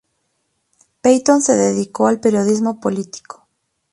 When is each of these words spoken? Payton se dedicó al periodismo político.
Payton 1.03 1.43
se 1.43 1.55
dedicó 1.55 2.07
al 2.07 2.19
periodismo 2.19 2.79
político. 2.79 3.47